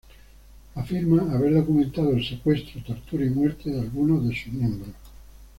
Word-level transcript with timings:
Afirma 0.73 1.29
haber 1.31 1.53
documentado 1.53 2.09
el 2.13 2.25
secuestro, 2.25 2.81
tortura 2.81 3.23
y 3.23 3.29
muerte 3.29 3.69
de 3.69 3.81
algunos 3.81 4.27
de 4.27 4.35
sus 4.35 4.51
miembros. 4.51 4.95